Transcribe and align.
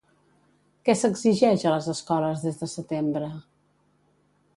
Què 0.87 0.95
s'exigeix 1.01 1.65
a 1.65 1.73
les 1.73 1.89
escoles 1.93 2.47
des 2.47 2.57
de 2.63 2.71
setembre? 2.73 3.29